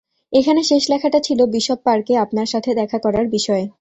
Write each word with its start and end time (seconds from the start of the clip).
এখানে 0.33 0.61
শেষ 0.63 0.83
লেখাটা 0.91 1.19
ছিল 1.19 1.39
বিশপ 1.45 1.79
পার্কে 1.85 2.13
আপনার 2.17 2.47
সাথে 2.47 2.69
দেখা 2.73 2.97
করার 2.97 3.25
বিষয়ে। 3.27 3.65